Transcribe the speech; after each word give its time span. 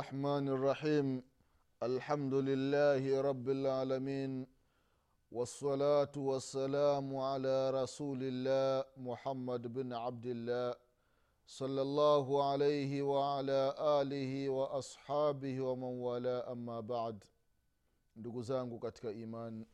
الرحمن 0.00 0.48
الرحيم. 0.48 1.08
الحمد 1.82 2.34
لله 2.34 3.20
رب 3.20 3.48
العالمين. 3.48 4.46
والصلاة 5.32 6.14
والسلام 6.16 7.16
على 7.16 7.70
رسول 7.70 8.20
الله 8.22 8.84
محمد 8.96 9.62
بن 9.76 9.92
عبد 9.92 10.26
الله 10.26 10.74
صلى 11.46 11.82
الله 11.82 12.26
عليه 12.50 13.02
وعلى 13.02 13.74
آله 14.00 14.48
وأصحابه 14.48 15.60
ومن 15.60 15.92
والاه. 16.06 16.52
أما 16.52 16.80
بعد 16.80 17.24
ndugu 18.16 18.42
zangu 18.42 18.78
katika 18.78 19.10
imani 19.12 19.66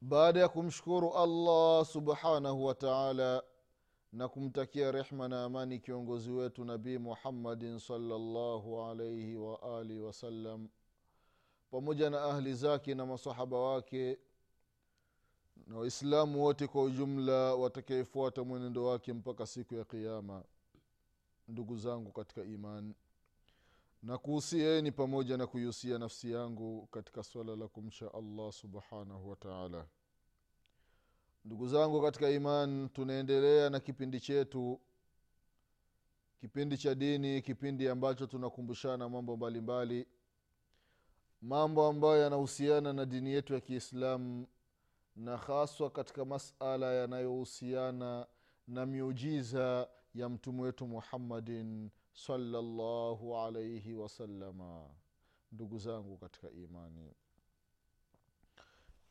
baada 0.00 0.40
ya 0.40 0.48
kumshukuru 0.48 1.14
allah 1.14 1.84
subhanahu 1.86 2.64
na 4.12 4.28
kumtakia 4.28 4.92
rehma 4.92 5.28
na 5.28 5.44
amani 5.44 5.78
kiongozi 5.78 6.30
wetu 6.30 6.64
nabii 6.64 6.98
muhammadin 6.98 7.78
salllahu 7.78 8.82
alaihi 8.82 9.36
waalihi 9.36 10.00
wasallam 10.00 10.68
pamoja 11.70 12.10
na 12.10 12.22
ahli 12.22 12.54
zake 12.54 12.94
na 12.94 13.06
masahaba 13.06 13.58
wake 13.58 14.18
na 15.66 15.76
waislamu 15.76 16.42
wote 16.44 16.66
kwa 16.66 16.82
ujumla 16.82 17.54
watakaefuata 17.54 18.44
mwenendo 18.44 18.84
wake 18.84 19.12
mpaka 19.12 19.46
siku 19.46 19.74
ya 19.74 19.84
qiama 19.84 20.44
ndugu 21.48 21.76
zangu 21.76 22.12
katika 22.12 22.44
imani 22.44 22.94
na 24.02 24.18
kuhusieni 24.18 24.92
pamoja 24.92 25.36
na 25.36 25.46
kuihusia 25.46 25.98
nafsi 25.98 26.32
yangu 26.32 26.86
katika 26.86 27.22
swala 27.22 27.56
la 27.56 27.68
kumsha 27.68 28.14
allah 28.14 28.52
subhanahu 28.52 29.30
wa 29.30 29.36
taala 29.36 29.86
ndugu 31.44 31.68
zangu 31.68 32.02
katika 32.02 32.30
iman 32.30 32.88
tunaendelea 32.88 33.70
na 33.70 33.80
kipindi 33.80 34.20
chetu 34.20 34.80
kipindi 36.40 36.78
cha 36.78 36.94
dini 36.94 37.42
kipindi 37.42 37.88
ambacho 37.88 38.26
tunakumbushana 38.26 39.08
mambo 39.08 39.36
mbalimbali 39.36 39.94
mbali. 39.94 40.06
mambo 41.42 41.86
ambayo 41.86 42.22
yanahusiana 42.22 42.92
na 42.92 43.06
dini 43.06 43.30
yetu 43.30 43.54
ya 43.54 43.60
kiislamu 43.60 44.46
na 45.16 45.36
haswa 45.36 45.90
katika 45.90 46.24
masala 46.24 46.92
yanayohusiana 46.94 48.26
na 48.68 48.86
miujiza 48.86 49.88
ya 50.14 50.28
mtume 50.28 50.62
wetu 50.62 50.86
muhammadin 50.86 51.90
salallahu 52.12 53.36
alaihi 53.36 53.94
wasalama 53.94 54.86
ndugu 55.52 55.78
zangu 55.78 56.16
katika 56.16 56.50
imani 56.50 57.12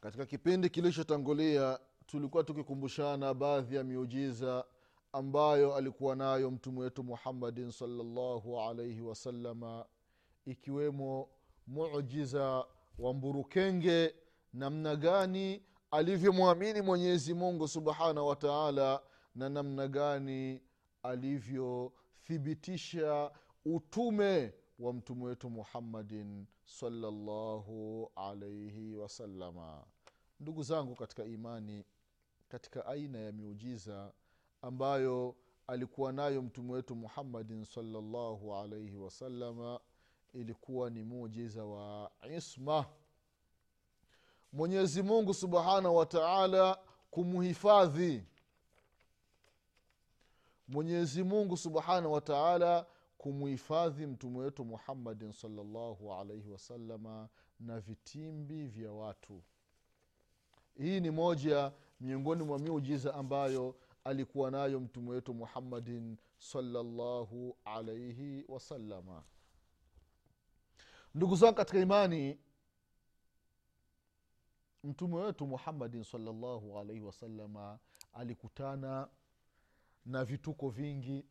katika 0.01 0.25
kipindi 0.25 0.69
kilichotangulia 0.69 1.79
tulikuwa 2.09 2.43
tukikumbushana 2.43 3.33
baadhi 3.33 3.75
ya 3.75 3.83
miujiza 3.83 4.65
ambayo 5.11 5.75
alikuwa 5.75 6.15
nayo 6.15 6.51
mtume 6.51 6.79
wetu 6.79 7.03
muhammadin 7.03 7.71
salllahu 7.71 8.61
alaihi 8.61 9.01
wasalama 9.01 9.85
ikiwemo 10.45 11.29
mujiza 11.67 12.65
wa 12.99 13.13
mburukenge 13.13 14.15
namna 14.53 14.95
gani 14.95 15.63
alivyomwamini 15.91 16.81
mwenyezi 16.81 17.33
mungu 17.33 17.67
subhanahu 17.67 18.27
wa 18.27 18.35
taala 18.35 19.01
na 19.35 19.49
namna 19.49 19.87
gani 19.87 20.61
alivyothibitisha 21.03 23.31
utume 23.65 24.53
wa 24.79 24.93
mtume 24.93 25.25
wetu 25.25 25.49
muhammadin 25.49 26.45
salllahu 26.65 28.11
alaihi 28.15 28.95
wasalama 28.95 29.83
ndugu 30.39 30.63
zangu 30.63 30.95
katika 30.95 31.25
imani 31.25 31.85
katika 32.49 32.85
aina 32.85 33.19
ya 33.19 33.31
miujiza 33.31 34.11
ambayo 34.61 35.35
alikuwa 35.67 36.11
nayo 36.11 36.41
mtume 36.41 36.71
wetu 36.71 36.95
muhammadin 36.95 37.65
salllahu 37.65 38.55
alaihi 38.55 38.95
wasalama 38.97 39.79
ilikuwa 40.33 40.89
ni 40.89 41.03
mujiza 41.03 41.65
wa 41.65 42.11
isma. 42.37 42.85
Mwenyezi 44.53 45.01
mungu 45.03 45.33
subhanahu 45.33 45.95
wa 45.95 46.05
taala 46.05 46.79
kumhifadhi 47.11 48.23
mwenyezi 50.67 51.23
mungu 51.23 51.57
subhanahu 51.57 52.13
wa 52.13 52.21
taala 52.21 52.85
mtume 54.07 54.39
wetu 54.39 54.65
muhammadin 54.65 55.31
salllahu 55.31 56.13
alaihi 56.13 56.49
wasalama 56.49 57.29
na 57.59 57.79
vitimbi 57.79 58.67
vya 58.67 58.91
watu. 58.91 59.43
Hii 60.77 60.99
ni 60.99 61.11
moja 61.11 61.71
miongoni 61.99 62.43
mwa 62.43 62.59
miujiza 62.59 63.13
ambayo 63.15 63.75
alikuwa 64.03 64.51
nayo 64.51 64.79
mtume 64.79 65.09
wetu 65.09 65.33
muhammadin 65.33 66.17
salllahu 66.37 67.57
alaihi 67.65 68.45
wasalama 68.47 69.23
ndugu 71.15 71.35
zangu 71.35 71.55
katika 71.55 71.79
imani 71.79 72.39
mtume 74.83 75.15
wetu 75.15 75.47
muhammadin 75.47 76.03
salllahu 76.03 76.79
alaihi 76.79 77.01
wasalama 77.01 77.79
alikutana 78.13 79.07
na 80.05 80.25
vituko 80.25 80.69
vingi 80.69 81.25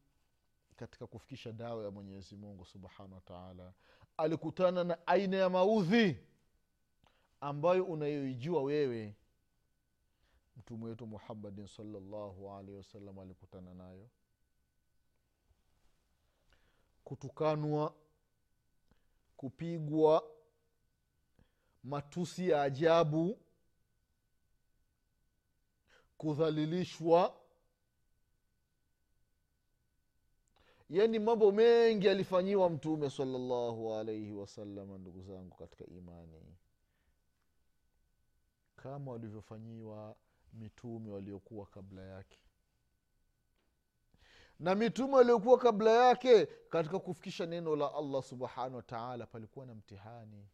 katika 0.76 1.06
kufikisha 1.06 1.52
dawa 1.52 1.84
ya 1.84 1.90
mwenyezi 1.90 2.36
mungu 2.36 2.64
subhanahu 2.64 3.14
wa 3.14 3.20
taala. 3.20 3.72
Alikutana 4.16 4.84
na 4.84 5.06
aina 5.06 5.36
ya 5.36 5.50
maudhi 5.50 6.16
ambayo 7.40 7.84
unayoijua 7.84 8.62
wewe 8.62 9.16
mtume 10.58 10.84
wetu 10.84 11.06
muhammadin 11.06 11.66
salllahu 11.66 12.50
alaihi 12.52 12.76
wasallam 12.76 13.18
alikutana 13.18 13.74
nayo. 13.74 14.08
Kutukanwa 17.04 17.94
kupigwa 19.36 20.30
matusi 21.84 22.48
ya 22.48 22.62
ajabu 22.62 23.38
kudhalilishwa. 26.18 27.40
Yani 30.90 31.18
mambo 31.18 31.52
mengi 31.52 32.08
alifanyiwa 32.08 32.70
mtume 32.70 33.10
salallahu 33.10 33.94
alaihi 33.94 34.32
wasalama 34.32 34.98
ndugu 34.98 35.22
zangu 35.22 35.56
katika 35.56 35.86
imani. 35.86 36.56
Kama 38.76 39.12
walivyofanyiwa 39.12 40.16
mitume 40.52 41.10
waliokuwa 41.10 41.66
kabla 41.66 42.02
yake. 42.02 42.38
Na 44.58 44.74
mitume 44.74 45.14
waliokuwa 45.14 45.58
kabla 45.58 45.90
yake 45.90 46.46
katika 46.46 46.98
kufikisha 46.98 47.46
neno 47.46 47.76
la 47.76 47.94
allah 47.94 48.22
subhanahu 48.22 48.76
wataala 48.76 49.26
palikuwa 49.26 49.66
na 49.66 49.74
mtihani. 49.74 50.48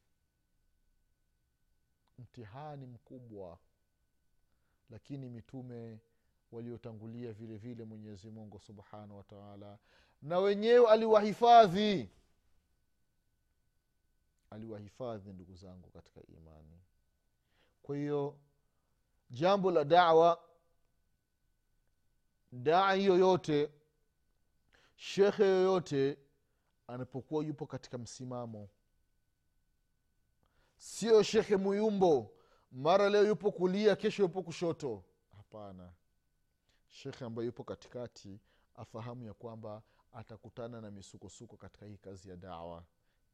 Mtihani 2.18 2.86
mkubwa. 2.86 3.58
Lakini 4.90 5.28
mitume 5.28 5.98
waliotangulia 6.52 7.32
vile 7.32 7.56
vile 7.56 7.84
mwenyezi 7.84 8.30
mungu 8.30 8.58
subhanahu 8.60 9.16
wataala 9.16 9.78
na 10.22 10.38
wenyewe 10.38 10.88
aliwahifadhi. 10.90 12.10
Aliwahifadhi 14.50 15.32
ndugu 15.32 15.54
zangu 15.54 15.90
katika 15.90 16.20
imani. 16.26 16.80
Kwa 17.82 17.96
hiyo 17.96 18.38
jambo 19.30 19.70
la 19.70 19.84
dawa 19.84 20.40
dai 22.52 23.04
yoyote 23.04 23.70
shekhe 24.96 25.42
yoyote 25.44 26.18
anapokuwa 26.86 27.44
yupo 27.44 27.66
katika 27.66 27.98
msimamo. 27.98 28.68
Sio 30.76 31.22
shekhe 31.22 31.56
muyumbo 31.56 32.30
mara 32.72 33.10
leo 33.10 33.26
yupo 33.26 33.52
kulia 33.52 33.96
kesho 33.96 34.22
yupo 34.22 34.42
kushoto. 34.42 35.04
Hapana. 35.36 35.92
Shekhe 36.88 37.24
ambaye 37.24 37.46
yupo 37.46 37.64
katikati 37.64 38.40
afahamu 38.74 39.24
ya 39.24 39.34
kwamba 39.34 39.82
atakutana 40.12 40.80
na 40.80 40.90
misukosuko 40.90 41.56
katika 41.56 41.86
hii 41.86 41.96
kazi 41.96 42.28
ya 42.30 42.36
dawa. 42.36 42.84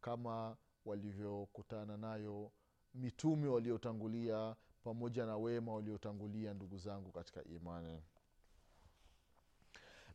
Kama 0.00 0.56
walivyokutana 0.84 1.96
nayo 1.96 2.52
mitume 2.94 3.48
waliotangulia 3.48 4.56
pamoja 4.85 5.27
na 5.27 5.37
wema 5.37 5.75
waliotangulia 5.75 6.55
ndugu 6.55 6.79
zangu 6.79 7.11
katika 7.12 7.44
imani. 7.44 8.03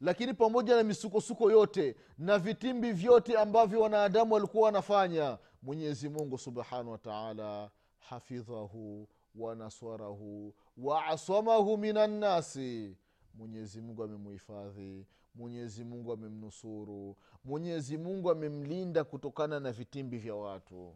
Lakini 0.01 0.33
pamoja 0.33 0.75
na 0.75 0.83
misukosuko 0.83 1.51
yote 1.51 1.95
na 2.17 2.39
vitimbi 2.39 2.91
vyote 2.91 3.37
ambavyo 3.37 3.81
wanadamu 3.81 4.33
walikuwa 4.33 4.65
wanafanya 4.65 5.37
mwenyezi 5.61 6.09
mungu 6.09 6.37
subhanahu 6.37 6.91
wataala 6.91 7.71
hafidhahu 7.99 9.07
wanaswarahu 9.35 10.53
waasamahu 10.77 11.77
minannasi 11.77 12.97
mwenyezi 13.33 13.81
mungu 13.81 14.03
amemuhifadhi 14.03 15.05
mwenyezi 15.35 15.83
mungu 15.83 16.11
amemnusuru 16.11 17.17
mwenyezi 17.43 17.97
mungu 17.97 18.31
amemlinda 18.31 19.03
kutokana 19.03 19.59
na 19.59 19.71
vitimbi 19.71 20.17
vya 20.17 20.35
watu 20.35 20.95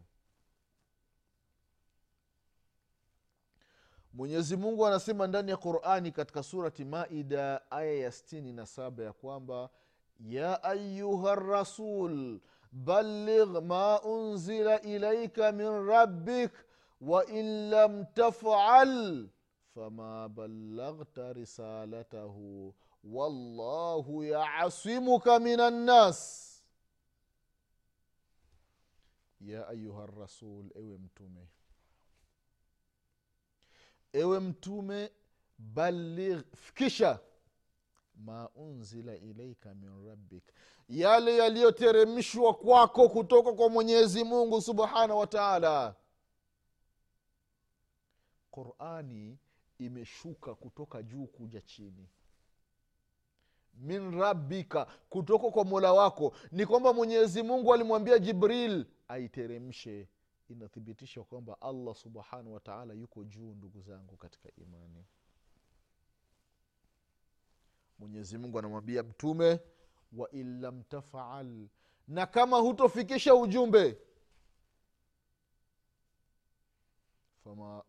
mwenyezi 4.12 4.56
mungu 4.56 4.86
anasema 4.86 5.26
ndani 5.26 5.50
ya 5.50 5.56
qurani 5.56 6.12
katika 6.12 6.42
surati 6.42 6.84
maida 6.84 7.70
aya 7.70 7.92
ya 7.94 8.12
stini 8.12 8.52
na 8.52 8.66
saba 8.66 9.02
ya 9.04 9.12
kwamba 9.12 9.70
ya 10.20 10.62
ayuha 10.62 11.34
rasul 11.34 12.40
balligh 12.72 13.62
ma 13.62 14.02
unzila 14.02 14.80
ilaika 14.80 15.52
min 15.52 15.86
rabbik 15.86 16.52
wain 17.00 17.70
lam 17.70 18.04
tafal 18.14 19.28
fama 19.74 20.28
ballaghta 20.28 21.32
risalatahu 21.32 22.74
wallahu 23.04 24.24
yasimuka 24.24 25.38
min 25.40 25.60
annas 25.60 26.46
ya 29.40 29.68
ayuha 29.68 30.06
rasul 30.06 30.70
ewe 30.74 30.98
mtume 30.98 31.48
ewe 34.12 34.40
mtume 34.40 35.10
baligh 35.58 36.40
fikisha. 36.56 37.20
Ma 38.16 38.48
unzila 38.54 39.16
ilaika 39.16 39.74
min 39.74 40.06
rabbik. 40.08 40.44
Yale 40.88 41.36
yaliyoteremshwa 41.36 42.54
kwako 42.54 43.08
kutoka 43.08 43.52
kwa 43.52 43.68
mwenyezi 43.68 44.24
mungu 44.24 44.60
subhanahu 44.62 45.18
wa 45.18 45.26
taala. 45.26 45.94
Qurani 48.50 49.38
imeshuka 49.78 50.54
kutoka 50.54 51.02
juu 51.02 51.26
kuja 51.26 51.60
chini. 51.60 52.08
Min 53.74 54.18
rabbika 54.20 54.84
kutoka 55.10 55.50
kwa 55.50 55.64
mola 55.64 55.92
wako. 55.92 56.32
Ni 56.52 56.66
kwamba 56.66 56.92
mwenyezi 56.92 57.42
mungu 57.42 57.74
alimwambia 57.74 58.18
jibril 58.18 58.86
aiteremshe 59.08 60.08
inathibitisha 60.52 61.22
kwamba 61.24 61.60
allah 61.60 61.94
subhanahu 61.94 62.54
wataala 62.54 62.94
yuko 62.94 63.24
juu 63.24 63.54
ndugu 63.54 63.80
zangu 63.82 64.16
katika 64.16 64.48
imani. 64.56 65.04
Mwenyezi 67.98 68.38
mungu 68.38 68.58
anamwambia 68.58 69.02
mtume 69.02 69.60
wa 70.12 70.30
in 70.30 70.60
lam 70.60 70.82
tafal 70.82 71.68
na 72.08 72.26
kama 72.26 72.58
hutofikisha 72.58 73.34
ujumbe 73.34 73.98
fama 77.44 77.84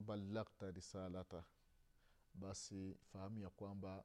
ballagta 0.00 0.70
risalata 0.70 1.44
basi 2.34 2.96
fahamu 3.12 3.38
ya 3.38 3.50
kwamba 3.50 4.04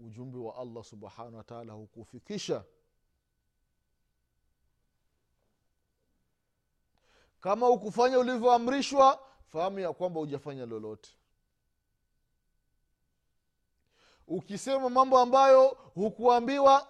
ujumbe 0.00 0.38
wa 0.38 0.56
allah 0.56 0.84
subhanahu 0.84 1.36
wataala 1.36 1.72
hukufikisha 1.72 2.64
kama 7.40 7.68
ukufanya 7.68 8.18
ulivyoamrishwa 8.18 9.20
fahamu 9.46 9.78
ya 9.78 9.92
kwamba 9.92 10.20
hujafanya 10.20 10.66
lolote. 10.66 11.10
Ukisema 14.26 14.90
mambo 14.90 15.18
ambayo 15.18 15.68
hukuambiwa 15.68 16.88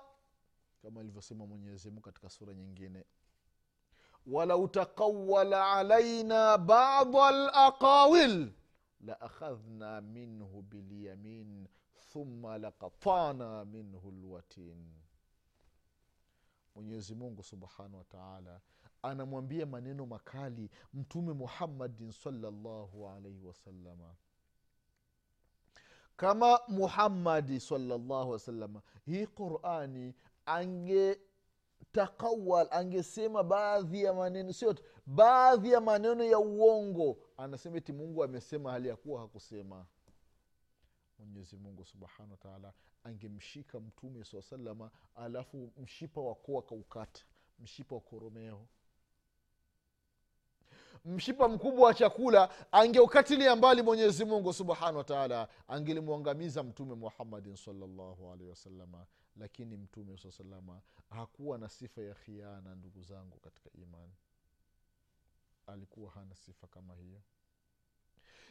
kama 0.82 1.00
ilivyosema 1.00 1.46
mwenyezimungu 1.46 2.00
katika 2.02 2.31
sura 2.31 2.54
nyingine 2.54 3.04
walau 4.26 4.69
taqawala 4.69 5.72
alaina 5.72 6.58
bada 6.58 7.31
laqawil 7.31 8.52
laakhadhna 9.00 10.00
minhu 10.00 10.62
bilyamin 10.62 11.69
thumma 12.12 12.58
lakatana 12.58 13.64
minhu 13.64 14.10
lwatin 14.10 14.92
mwenyezi 16.75 17.14
mungu 17.14 17.42
subhanahu 17.42 17.96
wataala 17.99 18.60
anamwambia 19.11 19.67
maneno 19.67 20.06
makali 20.06 20.70
mtume 20.94 21.32
muhammadin 21.32 22.12
salllahu 22.12 23.08
alaihi 23.08 23.47
wasalama 23.47 24.14
kama 26.17 26.61
muhammadi 26.69 27.61
salllahu 27.61 28.31
wasalama 28.31 28.82
hii 29.06 29.26
qurani 29.26 30.14
angetakawal 30.47 32.69
angesema 32.70 33.43
baadhi 33.44 34.03
ya 34.03 34.14
maneno 34.14 34.53
sio 34.53 34.75
baadhi 35.06 35.70
ya 35.73 35.81
maneno 35.81 36.25
ya 36.25 36.38
uongo 36.38 37.19
anasema 37.37 37.76
eti 37.76 37.93
mungu 37.93 38.25
amesema 38.25 38.73
hali 38.73 38.88
ya 38.88 38.97
kuwa 38.97 39.20
hakusema. 39.20 39.87
Mwenyezi 41.19 41.56
mungu 41.56 41.85
subhanahu 41.85 42.31
wataala 42.32 42.73
angemshika 43.05 43.81
mtume 43.81 44.25
saa 44.25 44.43
salama 44.43 44.91
alafu 45.14 45.73
mshipa 45.76 46.20
wako 46.20 46.62
kaukata 46.62 47.23
mshipa 47.59 47.94
wa 47.94 48.00
koromeo 48.00 48.67
mshipa 51.06 51.49
mkubwa 51.49 51.87
wa 51.87 51.94
chakula 51.94 52.49
angeukatilia 52.73 53.56
mbali 53.56 53.82
mwenyezi 53.82 54.25
mungu 54.25 54.53
subhanahu 54.53 54.97
wataala 54.99 55.49
angelimwangamiza 55.69 56.62
mtume 56.62 56.94
muhammadin 56.94 57.56
salllahu 57.56 58.32
alehi 58.32 58.50
wasalama 58.50 59.06
lakini 59.37 59.76
mtume 59.76 60.17
saa 60.17 60.31
salama 60.31 60.81
hakuwa 61.11 61.58
na 61.58 61.69
sifa 61.69 62.03
ya 62.03 62.14
khiana 62.14 62.75
ndugu 62.75 63.03
zangu 63.03 63.38
katika 63.41 63.70
imani. 63.75 64.12
Alikuwa 65.67 66.11
hana 66.11 66.35
sifa 66.37 66.67
kama 66.67 66.94
hiyo. 66.94 67.20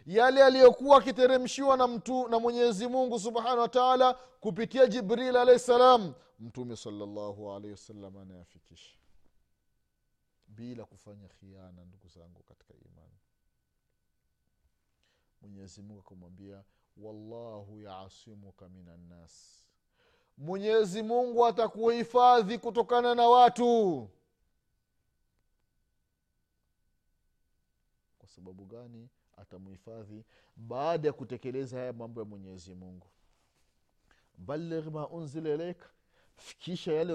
Yale 0.06 0.44
aliyokuwa 0.44 0.98
akiteremshiwa 0.98 1.78
na 1.78 1.88
mtu 1.88 2.28
na 2.28 2.40
mwenyezi 2.40 2.88
mungu 2.88 3.20
subhanahu 3.20 3.60
wataala 3.60 4.14
kupitia 4.14 4.88
jibril 4.88 5.38
alahi 5.38 5.60
salam 5.60 6.14
mtume 6.40 6.76
salllahu 6.76 7.52
alaihi 7.52 7.72
wasallam 7.72 8.18
anayafikisha 8.18 8.98
bila 10.56 10.86
kufanya 10.86 11.28
khiana 11.28 11.86
ndugu 11.86 12.08
zangu 12.08 12.44
katika 12.44 12.74
imani. 12.74 13.20
Mwenyezi 15.42 15.82
mungu 15.82 16.00
akamwambia 16.00 16.64
wallahu 16.98 17.80
yaasimuka 17.82 18.70
min 18.70 18.90
annas 18.90 19.66
mwenyezi 20.38 21.04
mungu 21.04 21.46
atakuhifadhi 21.46 22.58
kutokana 22.58 23.16
na 23.16 23.28
watu. 23.30 24.10
Kwa 28.20 28.28
sababu 28.30 28.66
gani? 28.66 29.10
Atamhifadhi? 29.38 30.24
baada 30.56 31.08
ya 31.08 31.14
kutekeleza 31.14 31.78
haya 31.78 31.94
mambo 31.94 32.20
ya 32.22 32.26
mwenyezi 32.26 32.74
mungu. 32.74 33.08
Baligh 34.38 34.88
ma 34.88 35.08
unzila 35.10 35.50
ilaika 35.50 35.90
fikisha 36.36 36.94
yale 36.94 37.14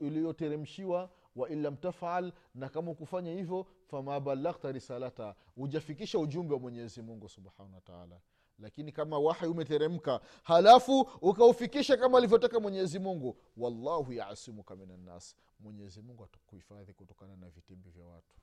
uliyoteremshiwa 0.00 1.10
wain 1.36 1.62
lam 1.62 1.76
tafal 1.76 2.32
na 2.54 2.68
kama 2.68 2.90
ukufanya 2.90 3.32
hivyo 3.32 3.66
fama 3.86 4.20
balaghta 4.20 4.72
risalata. 4.72 5.34
Hujafikisha 5.54 6.18
ujumbe 6.18 6.54
wa 6.54 6.60
mwenyezi 6.60 7.02
mungu 7.02 7.28
subhanahu 7.28 7.74
wataala 7.74 8.20
lakini 8.58 8.92
kama 8.92 9.18
wahi 9.18 9.46
umeteremka 9.46 10.20
halafu 10.42 11.00
ukaufikisha 11.00 11.96
kama 11.96 12.18
alivyotaka 12.18 12.60
mwenyezi 12.60 12.98
mungu 12.98 13.36
wallahu 13.56 14.12
yasimuka 14.12 14.76
min 14.76 14.90
annas 14.90 15.36
mwenyezi 15.60 16.02
mungu 16.02 16.24
atakuhifadhi 16.24 16.92
kutokana 16.92 17.36
na 17.36 17.48
vitimbi 17.50 17.90
vya 17.90 18.06
watu. 18.06 18.34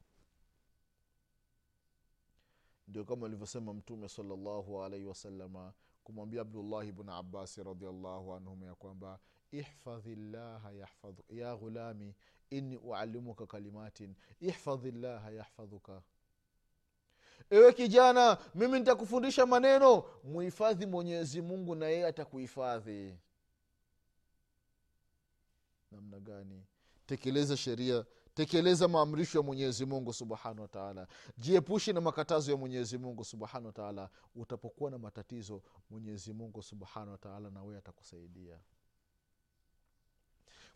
Ndio 2.87 3.05
kama 3.05 3.25
alivyosema 3.25 3.73
mtume 3.73 4.09
salllahu 4.09 4.83
alaihi 4.83 5.05
wasalama 5.05 5.73
kumwambia 6.03 6.41
abdullahi 6.41 6.91
bnu 6.91 7.13
abasi 7.13 7.63
radiallahu 7.63 8.33
anhuma 8.33 8.65
ya 8.65 8.75
kwamba 8.75 9.19
ihfadhi 9.51 10.15
llaha 10.15 10.71
ya 11.29 11.55
ghulami 11.55 12.15
inni 12.51 12.77
ualimuka 12.77 13.45
kalimatin 13.47 14.15
ihfadhi 14.39 14.91
llaha 14.91 15.31
yahfadhuka 15.31 16.01
ewe 17.49 17.73
kijana 17.73 18.37
mimi 18.55 18.79
nitakufundisha 18.79 19.45
maneno 19.45 20.03
muhifadhi 20.23 20.85
mwenyezi 20.85 21.41
mungu 21.41 21.75
na 21.75 21.85
yeye 21.87 22.05
atakuhifadhi. 22.07 23.17
Namna 25.91 26.19
gani? 26.19 26.63
Tekeleza 27.05 27.57
sheria 27.57 28.05
tekeleza 28.33 28.87
maamrisho 28.87 29.37
ya 29.37 29.43
mwenyezi 29.43 29.85
mungu 29.85 30.13
subhanahu 30.13 30.61
wataala 30.61 31.07
jiepushe 31.37 31.93
na 31.93 32.01
makatazo 32.01 32.51
ya 32.51 32.57
mwenyezi 32.57 32.97
mungu 32.97 33.23
subhanahu 33.25 33.65
wataala 33.65 34.09
utapokuwa 34.35 34.91
na 34.91 34.97
matatizo 34.97 35.61
mwenyezi 35.89 36.33
mungu 36.33 36.63
subhanahu 36.63 37.11
wataala 37.11 37.49
na 37.49 37.63
wewe 37.63 37.77
atakusaidia. 37.77 38.59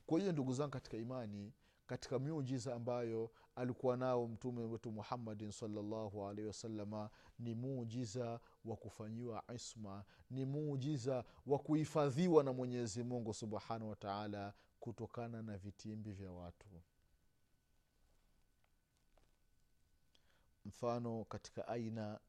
Kwa 0.06 0.20
hiyo 0.20 0.32
ndugu 0.32 0.54
zangu 0.54 0.72
katika 0.72 0.98
imani 0.98 1.54
katika 1.88 2.20
miujiza 2.20 2.76
ambayo 2.76 3.32
alikuwa 3.56 3.98
nao 3.98 4.28
mtume 4.28 4.64
wetu 4.64 4.92
muhammadin 4.92 5.52
salllahu 5.52 6.28
alaihi 6.28 6.48
wasalama 6.48 7.10
ni 7.40 7.54
muujiza 7.56 8.40
wa 8.66 8.76
kufanyiwa 8.76 9.44
isma 9.56 10.04
ni 10.30 10.46
muujiza 10.46 11.24
wa 11.46 11.60
kuhifadhiwa 11.60 12.44
na 12.44 12.54
mwenyezi 12.54 13.04
mungu 13.04 13.34
subhanahu 13.34 13.90
wa 13.90 13.96
taala 13.96 14.54
kutokana 14.80 15.42
na 15.42 15.58
vitimbi 15.58 16.12
vya 16.12 16.32
watu. 16.32 16.68
Mfano 20.66 21.26
katika 21.26 21.68
aina 21.68 22.20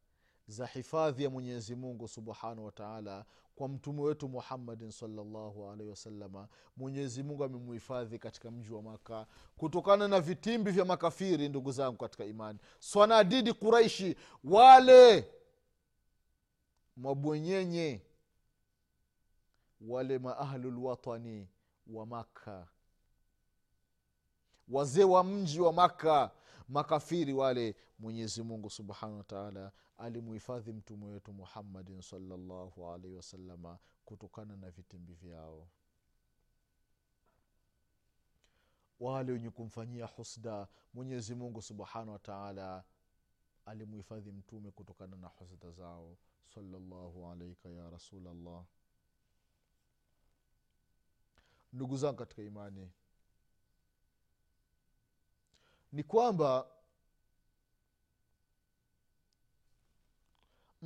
za 0.46 0.66
hifadhi 0.66 1.24
ya 1.24 1.30
mwenyezi 1.30 1.74
mungu 1.74 2.08
subhanahu 2.08 2.64
wa 2.64 2.72
taala 2.72 3.24
kwa 3.56 3.68
mtume 3.68 4.02
wetu 4.02 4.28
muhammadin 4.28 4.90
salllahu 4.90 5.70
alaihi 5.70 5.90
wasalama 5.90 6.48
mwenyezi 6.76 7.22
mungu 7.22 7.44
amemuhifadhi 7.44 8.18
katika 8.18 8.50
mji 8.50 8.72
wa 8.72 8.82
maka 8.82 9.26
kutokana 9.56 10.08
na 10.08 10.20
vitimbi 10.20 10.70
vya 10.70 10.84
makafiri 10.84 11.48
ndugu 11.48 11.72
zangu 11.72 11.96
katika 11.96 12.24
imani. 12.24 12.58
Swanadidi 12.78 13.52
quraishi 13.52 14.16
wale 14.44 15.30
mabwenyenye 16.96 18.02
wale 19.80 20.18
maahlulwatani 20.18 21.48
wa 21.86 22.06
makka. 22.06 22.68
Wazee 24.68 25.04
wa 25.04 25.24
mji 25.24 25.60
wa 25.60 25.72
makka 25.72 26.30
makafiri 26.68 27.32
wale 27.32 27.76
mwenyezi 27.98 28.42
mungu 28.42 28.70
subhanahu 28.70 29.18
wataala 29.18 29.72
alimuhifadhi 29.98 30.72
mtume 30.72 31.06
wetu 31.06 31.32
muhammadin 31.32 32.02
salllahu 32.02 32.90
alaihi 32.90 33.16
wasalama 33.16 33.78
kutokana 34.04 34.56
na 34.56 34.70
vitimbi 34.70 35.12
vyao. 35.14 35.68
Wale 39.00 39.32
wenye 39.32 39.50
kumfanyia 39.50 40.06
husda 40.06 40.68
mwenyezi 40.94 41.34
mungu 41.34 41.62
subhanahu 41.62 42.12
wataala 42.12 42.84
alimuhifadhi 43.66 44.32
mtume 44.32 44.70
kutokana 44.70 45.16
na 45.16 45.28
husda 45.28 45.70
zao. 45.70 46.16
Salllahu 46.54 47.30
alaika 47.30 47.68
ya 47.68 47.90
rasulllah 47.90 48.64
ndugu 51.72 51.96
zangu 51.96 52.16
katika 52.18 52.42
imani 52.42 52.90
ni 55.92 56.02
kwamba 56.02 56.66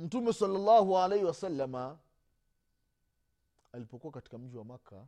mtume 0.01 0.33
salllahu 0.33 0.97
alaihi 0.97 1.25
wasalama 1.25 1.99
alipokuwa 3.71 4.13
katika 4.13 4.37
mji 4.37 4.57
wa 4.57 4.65
makka 4.65 5.07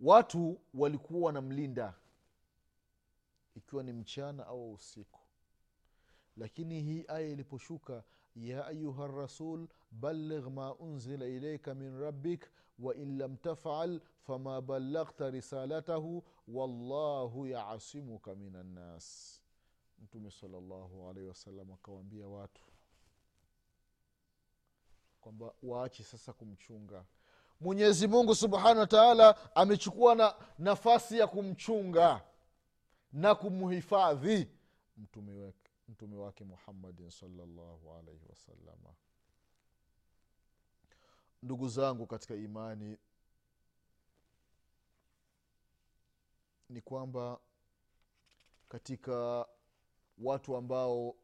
watu 0.00 0.60
walikuwa 0.74 1.20
wanamlinda 1.26 1.94
ikiwa 3.56 3.82
ni 3.82 3.92
mchana 3.92 4.46
au 4.46 4.72
usiku. 4.72 5.20
Lakini 6.36 6.80
hii 6.82 7.04
aya 7.08 7.28
iliposhuka 7.28 8.04
ya 8.36 8.66
ayuha 8.66 9.06
rasul 9.06 9.68
balligh 9.90 10.46
ma 10.46 10.74
unzila 10.74 11.26
ilaika 11.26 11.74
min 11.74 12.00
rabbik 12.00 12.50
wain 12.78 13.18
lam 13.18 13.36
tafal 13.36 14.00
fama 14.20 14.60
balaghta 14.60 15.30
risalatahu 15.30 16.24
wallahu 16.48 17.46
yasimuka 17.46 18.34
min 18.34 18.56
annas 18.56 19.39
mtume 20.10 20.30
salllahu 20.30 21.08
alaihi 21.10 21.28
wasallam 21.28 21.72
akawaambia 21.72 22.28
watu 22.28 22.62
kwamba 25.20 25.54
waache 25.62 26.04
sasa 26.04 26.32
kumchunga. 26.32 27.04
Mwenyezi 27.60 28.08
mungu 28.08 28.34
subhanahu 28.34 28.78
wa 28.78 28.86
taala 28.86 29.54
amechukua 29.56 30.14
na 30.14 30.34
nafasi 30.58 31.18
ya 31.18 31.26
kumchunga 31.26 32.22
na 33.12 33.34
kumhifadhi 33.34 34.48
mtume 34.96 35.44
wake, 35.44 35.70
mtume 35.88 36.16
wake 36.16 36.44
muhammadin 36.44 37.10
salllahu 37.10 37.94
alaihi 37.94 38.24
wasalama 38.28 38.94
ndugu 41.42 41.68
zangu 41.68 42.06
katika 42.06 42.34
imani 42.34 42.98
ni 46.68 46.80
kwamba 46.80 47.40
katika 48.68 49.46
watu 50.20 50.56
ambao 50.56 51.14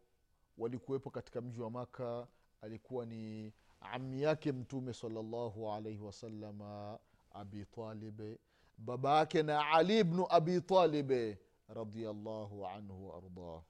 walikuwepo 0.59 1.11
katika 1.11 1.41
mji 1.41 1.61
wa 1.61 1.71
maka 1.71 2.27
alikuwa 2.61 3.07
ni 3.07 3.53
ami 3.81 4.23
yake 4.23 4.53
mtume 4.53 4.93
salllahu 4.95 5.73
alaihi 5.73 6.01
wasalama 6.01 6.99
abi 7.31 7.65
talibe 7.65 8.39
baba 8.79 9.19
yake 9.19 9.43
na 9.43 9.71
ali 9.71 10.05
bnu 10.05 10.27
abi 10.31 10.61
talibe 10.61 11.39
radiallahu 11.69 12.67
anhu 12.67 13.09
waardah 13.09 13.63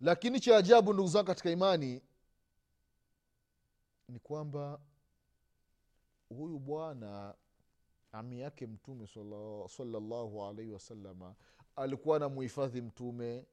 lakini 0.00 0.40
cha 0.40 0.56
ajabu 0.56 0.92
ndugu 0.92 1.08
zangu 1.08 1.26
katika 1.26 1.50
imani 1.50 2.02
ni 4.08 4.18
kwamba 4.18 4.80
huyu 6.28 6.58
bwana 6.58 7.34
ami 8.12 8.40
yake 8.40 8.66
mtume 8.66 9.06
salallahu 9.68 10.44
alaihi 10.44 10.72
wasalama 10.72 11.34
alikuwa 11.76 12.16
anamuhifadhi 12.16 12.80
mtume 12.80 13.46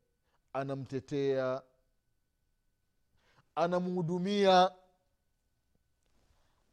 anamtetea 0.54 1.64
anamhudumia. 3.56 4.72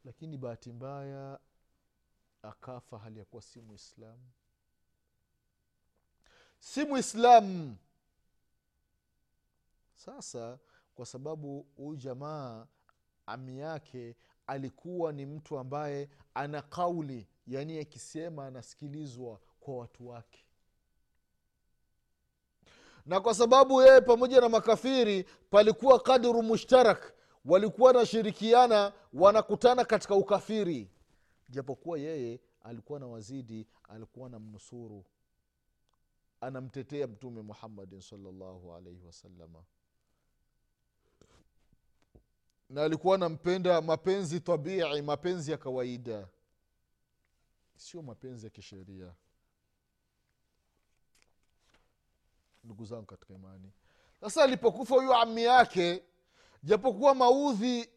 Lakini 0.04 0.38
bahati 0.38 0.72
mbaya 0.72 1.38
akafa 2.42 2.98
hali 2.98 3.18
ya 3.18 3.24
kuwa 3.24 3.42
si 3.42 3.60
mwislamu 3.60 4.30
si 6.58 6.84
mwislamu 6.84 7.76
sasa 9.94 10.58
kwa 10.94 11.06
sababu 11.06 11.66
huyu 11.76 11.96
jamaa 11.96 12.66
ami 13.26 13.58
yake 13.58 14.16
alikuwa 14.46 15.12
ni 15.12 15.26
mtu 15.26 15.58
ambaye 15.58 16.10
ana 16.34 16.62
kauli 16.62 17.28
yaani 17.46 17.78
akisema 17.78 18.46
anasikilizwa 18.46 19.40
kwa 19.60 19.76
watu 19.76 20.08
wake. 20.08 20.44
Na 23.06 23.20
kwa 23.20 23.34
sababu 23.34 23.82
yeye 23.82 24.00
pamoja 24.00 24.40
na 24.40 24.48
makafiri 24.48 25.24
palikuwa 25.50 26.00
kadru 26.00 26.42
mushtarak 26.42 27.14
walikuwa 27.44 27.86
wanashirikiana 27.86 28.92
wanakutana 29.12 29.84
katika 29.84 30.14
ukafiri. 30.14 30.90
Japokuwa 31.48 31.98
yeye 31.98 32.40
alikuwa 32.62 33.00
na 33.00 33.06
wazidi 33.06 33.66
alikuwa 33.88 34.28
na 34.28 34.38
mnusuru 34.38 35.04
anamtetea 36.40 37.06
mtume 37.06 37.42
muhammadin 37.42 38.00
salllahu 38.00 38.74
alaihi 38.74 39.06
wasalama 39.06 39.64
na 42.70 42.82
alikuwa 42.82 43.14
anampenda 43.14 43.80
mapenzi 43.80 44.40
tabii 44.40 45.02
mapenzi 45.02 45.50
ya 45.50 45.56
kawaida 45.56 46.28
sio 47.76 48.02
mapenzi 48.02 48.46
ya 48.46 48.50
kisheria. 48.50 49.14
Ndugu 52.64 52.84
zangu 52.84 53.06
katika 53.06 53.34
imani. 53.34 53.72
Sasa 54.20 54.42
alipokufa 54.44 54.94
huyo 54.94 55.14
ami 55.16 55.42
yake 55.44 56.02
japokuwa 56.62 57.14
maudhi 57.14 57.88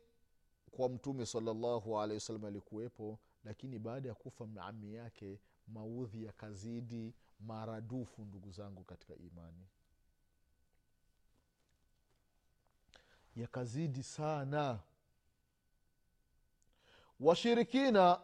kwa 0.71 0.89
mtume 0.89 1.25
salallahu 1.25 2.01
alehi 2.01 2.15
wasalam 2.17 2.45
alikuwepo 2.45 3.19
lakini 3.43 3.79
baada 3.79 4.09
ya 4.09 4.15
kufa 4.15 4.47
ami 4.61 4.93
yake 4.93 5.39
maudhi 5.67 6.23
yakazidi 6.23 7.13
maradufu 7.39 8.25
ndugu 8.25 8.51
zangu 8.51 8.83
katika 8.83 9.15
imani. 9.15 9.67
Yakazidi 13.35 14.03
sana. 14.03 14.79
Washirikina 17.19 18.19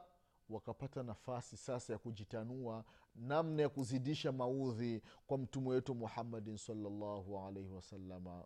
wakapata 0.49 1.03
nafasi 1.03 1.57
sasa 1.57 1.93
ya 1.93 1.99
kujitanua 1.99 2.85
namna 3.15 3.61
ya 3.61 3.69
kuzidisha 3.69 4.31
maudhi 4.31 5.01
kwa 5.27 5.37
mtume 5.37 5.69
wetu 5.69 5.95
muhammadin 5.95 6.57
salllahu 6.57 7.39
alaihi 7.39 7.69
wasalama 7.69 8.45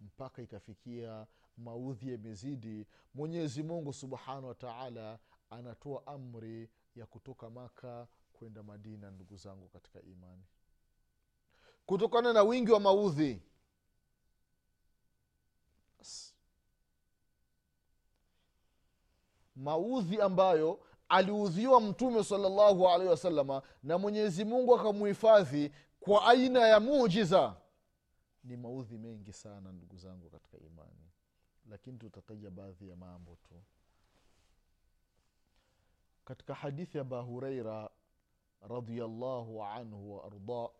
mpaka 0.00 0.42
ikafikia 0.42 1.26
maudhi 1.56 2.12
yamezidi 2.12 2.86
mwenyezi 3.14 3.62
mungu 3.62 3.92
subhanahu 3.92 4.46
wataala 4.46 5.18
anatoa 5.50 6.06
amri 6.06 6.70
ya 6.96 7.06
kutoka 7.06 7.50
maka 7.50 8.08
kwenda 8.32 8.62
madina 8.62 9.10
ndugu 9.10 9.36
zangu 9.36 9.68
katika 9.68 10.02
imani. 10.02 10.42
Kutokana 11.86 12.32
na 12.32 12.42
wingi 12.42 12.70
wa 12.70 12.80
maudhi 12.80 13.42
maudhi 19.56 20.20
ambayo 20.20 20.80
aliudhiwa 21.08 21.80
mtume 21.80 22.24
salallahu 22.24 22.88
alaihi 22.88 23.10
wasalama 23.10 23.62
na 23.82 23.98
mwenyezi 23.98 24.44
mungu 24.44 24.74
akamuhifadhi 24.74 25.72
kwa 26.00 26.26
aina 26.26 26.68
ya 26.68 26.80
mujiza 26.80 27.56
ni 28.44 28.56
maudhi 28.56 28.98
mengi 28.98 29.32
sana 29.32 29.72
ndugu 29.72 29.96
zangu 29.96 30.30
katika 30.30 30.58
imani. 30.58 31.10
Lakini 31.70 31.98
tutataja 31.98 32.50
baadhi 32.50 32.88
ya 32.88 32.96
mambo 32.96 33.36
tu. 33.48 33.62
Katika 36.24 36.54
hadithi 36.54 36.98
ya 36.98 37.00
aba 37.00 37.20
hureira 37.20 37.90
radiallahu 38.68 39.64
anhu 39.64 40.16
waardah 40.16 40.70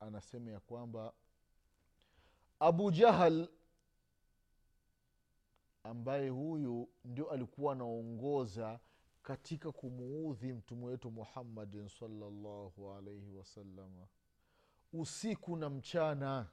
anasema 0.00 0.50
ya 0.50 0.60
kwamba 0.60 1.12
abu 2.60 2.90
jahal 2.90 3.48
ambaye 5.86 6.28
huyu 6.28 6.88
ndio 7.04 7.30
alikuwa 7.30 7.72
anaongoza 7.72 8.80
katika 9.22 9.72
kumuudhi 9.72 10.52
mtume 10.52 10.86
wetu 10.86 11.10
muhammadin 11.10 11.88
salllahu 11.88 12.92
alaihi 12.92 13.32
wasalama 13.32 14.06
usiku 14.92 15.56
na 15.56 15.70
mchana. 15.70 16.46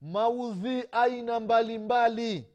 Maudhi 0.00 0.84
aina 0.92 1.40
mbalimbali. 1.40 1.78
Mbali. 2.38 2.46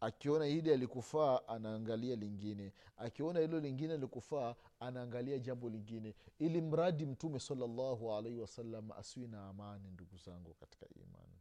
akiona 0.00 0.44
hili 0.44 0.72
alikufaa 0.72 1.40
anaangalia 1.48 2.16
lingine. 2.16 2.72
Akiona 2.96 3.40
hilo 3.40 3.60
lingine 3.60 3.94
alikufaa 3.94 4.54
anaangalia 4.80 5.38
jambo 5.38 5.70
lingine. 5.70 6.14
Ili 6.38 6.60
mradi 6.60 7.06
mtume 7.06 7.40
salllahu 7.40 8.12
alaihi 8.12 8.38
wasallam 8.38 8.92
asiwi 8.92 9.28
na 9.28 9.48
amani 9.48 9.90
ndugu 9.90 10.16
zangu 10.16 10.54
katika 10.54 10.86
imani. 10.96 11.38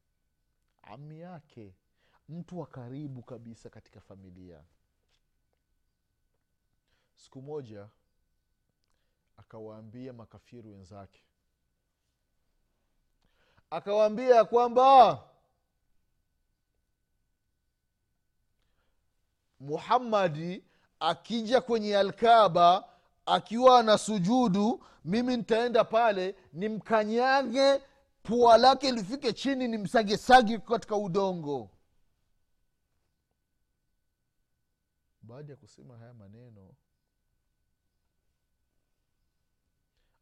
Ami 0.82 1.20
yake 1.20 1.74
mtu 2.30 2.60
wa 2.60 2.68
karibu 2.68 3.22
kabisa 3.24 3.70
katika 3.70 4.02
familia. 4.02 4.64
Siku 7.16 7.42
moja 7.42 7.88
akawaambia 9.38 10.14
makafiri 10.14 10.70
wenzake. 10.70 11.24
Akawaambia 13.70 14.36
ya 14.36 14.46
kwamba 14.46 15.24
muhammadi 19.60 20.64
akija 21.00 21.62
kwenye 21.62 21.98
alkaba 21.98 22.90
akiwa 23.26 23.80
ana 23.80 23.98
sujudu 23.98 24.86
mimi 25.06 25.38
nitaenda 25.38 25.84
pale 25.84 26.36
nimkanyage 26.54 27.82
pua 28.24 28.58
lake 28.58 28.92
lifike 28.92 29.34
chini 29.34 29.68
nimsagesage 29.68 30.58
katika 30.58 30.96
udongo 30.96 31.70
baada 35.28 35.54
ya 35.54 35.58
kusema 35.58 35.98
haya 35.98 36.14
maneno 36.14 36.74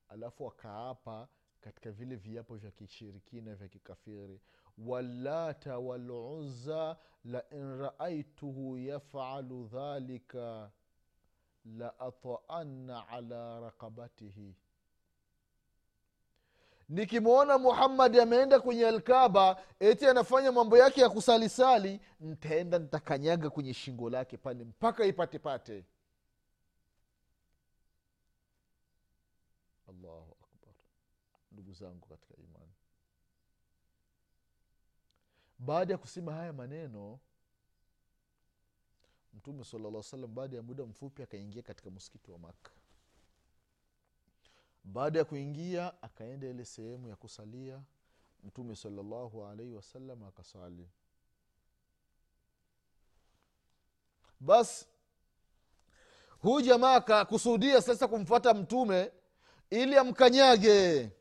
alafu 0.10 0.48
akaapa 0.48 1.28
katika 1.62 1.92
vile 1.92 2.16
viapo 2.16 2.56
vya 2.56 2.72
kishirikina 2.72 3.56
vya 3.56 3.68
kikafiri 3.68 4.42
wallata 4.78 5.80
waluzza 5.80 6.98
lain 7.24 7.78
raaituhu 7.78 8.78
yafalu 8.78 9.68
dhalika 9.68 10.72
la 11.66 12.00
ataanna 12.00 13.08
ala 13.08 13.60
raqabatihi 13.60 14.56
nikimwona 16.90 17.58
muhammadi 17.58 18.20
ameenda 18.20 18.60
kwenye 18.60 18.88
alkaba 18.88 19.64
eti 19.80 20.08
anafanya 20.08 20.52
mambo 20.52 20.78
yake 20.78 21.02
ya 21.02 21.10
kusalisali 21.10 22.02
ntaenda 22.20 22.80
ntakanyaga 22.80 23.50
kwenye 23.50 23.74
shingo 23.74 24.10
lake 24.10 24.38
pale 24.38 24.64
mpaka 24.64 25.06
ipatepate 25.06 25.86
allahu 29.90 30.36
akbar. 30.44 30.74
Ndugu 31.52 31.74
zangu 31.74 32.08
katika 32.08 32.36
imani. 32.38 32.74
Baada 35.60 35.94
ya 35.94 35.98
kusema 35.98 36.34
haya 36.34 36.54
maneno 36.54 37.20
mtume 39.34 39.64
sala 39.64 40.04
salam 40.04 40.36
baada 40.36 40.58
ya 40.58 40.64
muda 40.64 40.86
mfupi 40.86 41.24
akaingia 41.24 41.62
katika 41.62 41.92
msikiti 41.92 42.32
wa 42.32 42.40
maka 42.40 42.72
baada 44.86 45.20
ya 45.20 45.26
kuingia 45.26 46.02
akaenda 46.04 46.48
ile 46.48 46.66
sehemu 46.66 47.08
ya 47.10 47.16
kusalia 47.16 47.84
mtume 48.44 48.76
salallahu 48.76 49.46
alaihi 49.46 49.74
wasallam 49.74 50.24
akasali. 50.24 50.90
Basi 54.40 54.86
huyu 56.40 56.66
jamaa 56.66 56.96
akakusudia 56.96 57.82
sasa 57.82 58.08
kumfata 58.08 58.54
mtume 58.54 59.12
ili 59.70 59.98
amkanyage. 59.98 61.12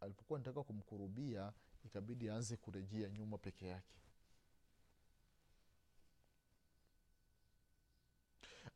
Alipokuwa 0.00 0.38
nataka 0.38 0.62
kumkurubia 0.62 1.52
ikabidi 1.84 2.30
aanze 2.30 2.56
kurejea 2.56 3.08
nyuma 3.08 3.38
peke 3.38 3.66
yake 3.66 3.94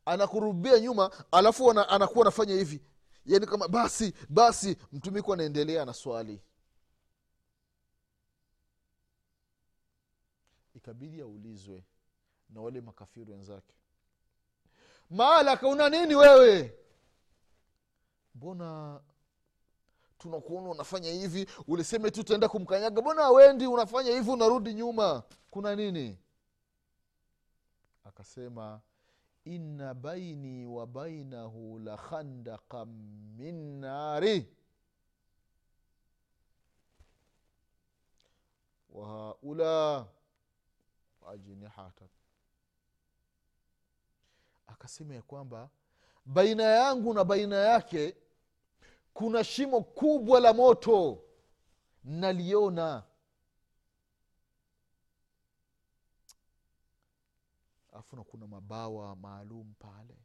anakurubia 0.05 0.79
nyuma 0.79 1.11
alafu 1.31 1.71
ana, 1.71 1.89
anakuwa 1.89 2.25
anafanya 2.25 2.53
hivi. 2.55 2.81
Yani 3.25 3.45
kama 3.45 3.67
basi 3.67 4.13
basi 4.29 4.77
mtumiko 4.91 5.33
anaendelea 5.33 5.85
na 5.85 5.93
swali. 5.93 6.41
Ikabidi 10.75 11.21
aulizwe 11.21 11.83
na 12.49 12.61
wale 12.61 12.81
makafiri 12.81 13.31
wenzake. 13.31 13.73
Maalaka 15.09 15.67
una 15.67 15.89
nini 15.89 16.15
wewe? 16.15 16.77
Mbona 18.35 19.01
tunakuona 20.17 20.69
unafanya 20.69 21.11
hivi 21.11 21.47
uliseme 21.67 22.11
tu 22.11 22.21
utaenda 22.21 22.49
kumkanyaga. 22.49 23.01
Mbona 23.01 23.23
awendi 23.23 23.67
unafanya 23.67 24.11
hivi 24.11 24.29
unarudi 24.31 24.73
nyuma. 24.73 25.23
Kuna 25.51 25.75
nini? 25.75 26.17
Akasema 28.03 28.81
inna 29.45 29.93
baini 29.93 30.65
wa 30.65 30.87
bainahu 30.87 31.79
la 31.79 31.97
khandaqan 31.97 32.87
min 33.37 33.79
nari. 33.81 34.47
Wahaula 38.89 40.07
ajnihatan 41.27 42.07
akasema 44.67 45.15
ya 45.15 45.21
kwamba 45.21 45.69
baina 46.25 46.63
yangu 46.63 47.13
na 47.13 47.23
baina 47.23 47.55
yake 47.55 48.15
kuna 49.13 49.43
shimo 49.43 49.81
kubwa 49.81 50.39
la 50.39 50.53
moto 50.53 51.23
naliona 52.03 53.03
alafu 58.11 58.15
na 58.15 58.23
kuna 58.23 58.47
mabawa 58.47 59.15
maalum 59.15 59.73
pale. 59.79 60.17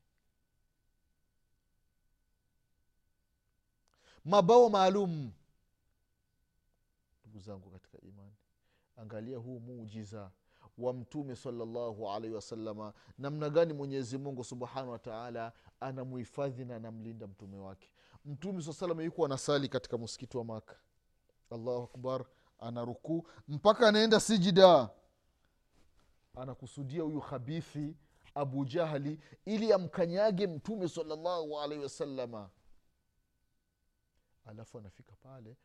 Mabawa 4.25 4.71
maalum 4.71 5.31
ndugu 7.25 7.39
zangu 7.41 7.71
katika 7.71 8.01
imani 8.01 8.35
angalia 8.97 9.39
huu 9.39 9.61
muujiza 9.61 10.31
wa 10.79 10.93
mtume 10.93 11.37
salallahu 11.37 12.11
alaihi 12.11 12.35
wasalama 12.35 12.93
namna 13.19 13.51
gani 13.51 13.73
mwenyezi 13.73 14.19
mungu 14.19 14.45
subhanahu 14.45 14.91
wa 14.91 14.99
taala 14.99 15.53
anamuhifadhi 15.81 16.65
na 16.65 16.77
anamlinda 16.77 17.27
mtume 17.27 17.59
wake. 17.59 17.91
Mtume 18.25 18.63
saa 18.63 18.73
salama 18.73 19.03
yuko 19.03 19.25
anasali 19.25 19.69
katika 19.69 19.99
msikiti 19.99 20.37
wa 20.37 20.45
maka 20.45 20.77
allahu 21.51 21.83
akbar 21.83 22.25
ana 22.59 22.85
rukuu 22.85 23.27
mpaka 23.49 23.89
anaenda 23.89 24.21
sijida 24.21 24.91
anakusudia 26.37 27.03
huyu 27.03 27.21
khabithi 27.21 27.97
abu 28.35 28.65
jahli 28.65 29.21
ili 29.45 29.73
amkanyage 29.73 30.47
mtume 30.47 30.89
salllahu 30.89 31.61
alaihi 31.61 31.83
wasalama 31.83 32.51
alafu 34.45 34.79
anafika 34.79 35.17
pale 35.17 35.57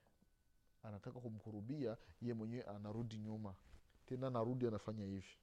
anataka 0.84 1.20
kumkurubia 1.20 1.98
ye 2.22 2.34
mwenyewe 2.34 2.64
anarudi 2.64 3.18
nyuma. 3.18 3.56
Tena 4.06 4.28
anarudi 4.28 4.68
anafanya 4.68 5.06
hivi. 5.06 5.38